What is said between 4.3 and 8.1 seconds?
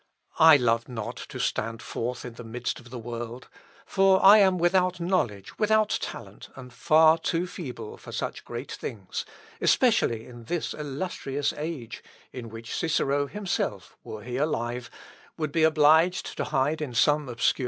am without knowledge, without talent, and far too feeble